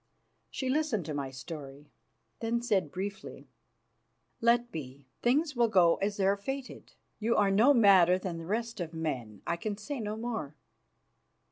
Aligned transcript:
She 0.49 0.67
listened 0.67 1.05
to 1.05 1.13
my 1.13 1.29
story, 1.29 1.91
then 2.39 2.63
said 2.63 2.89
briefly, 2.91 3.47
"Let 4.41 4.71
be. 4.71 5.05
Things 5.21 5.55
will 5.55 5.67
go 5.67 5.97
as 5.97 6.17
they 6.17 6.25
are 6.25 6.35
fated. 6.37 6.93
You 7.19 7.35
are 7.35 7.51
no 7.51 7.71
madder 7.71 8.17
than 8.17 8.39
the 8.39 8.47
rest 8.47 8.79
of 8.79 8.95
men. 8.95 9.43
I 9.45 9.57
can 9.57 9.77
say 9.77 9.99
no 9.99 10.15
more." 10.17 10.55